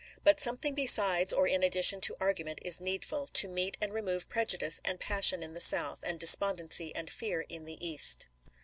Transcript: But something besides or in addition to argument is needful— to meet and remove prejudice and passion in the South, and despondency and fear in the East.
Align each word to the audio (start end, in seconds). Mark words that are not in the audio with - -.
But 0.23 0.39
something 0.39 0.73
besides 0.73 1.31
or 1.31 1.47
in 1.47 1.63
addition 1.63 2.01
to 2.01 2.15
argument 2.19 2.59
is 2.65 2.81
needful— 2.81 3.27
to 3.33 3.47
meet 3.47 3.77
and 3.79 3.93
remove 3.93 4.29
prejudice 4.29 4.81
and 4.83 4.99
passion 4.99 5.43
in 5.43 5.53
the 5.53 5.61
South, 5.61 5.99
and 6.01 6.19
despondency 6.19 6.91
and 6.95 7.07
fear 7.07 7.41
in 7.41 7.65
the 7.65 7.77
East. 7.87 8.25